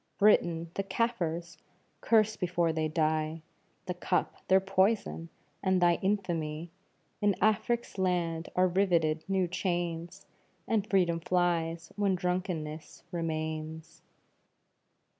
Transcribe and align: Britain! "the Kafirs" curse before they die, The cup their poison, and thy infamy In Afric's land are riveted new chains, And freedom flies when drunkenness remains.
Britain! 0.17 0.71
"the 0.73 0.83
Kafirs" 0.83 1.57
curse 2.01 2.35
before 2.35 2.73
they 2.73 2.87
die, 2.87 3.43
The 3.85 3.93
cup 3.93 4.33
their 4.47 4.59
poison, 4.59 5.29
and 5.61 5.79
thy 5.79 5.99
infamy 6.01 6.71
In 7.21 7.35
Afric's 7.39 7.99
land 7.99 8.49
are 8.55 8.67
riveted 8.67 9.23
new 9.27 9.47
chains, 9.47 10.25
And 10.67 10.89
freedom 10.89 11.19
flies 11.19 11.91
when 11.97 12.15
drunkenness 12.15 13.03
remains. 13.11 14.01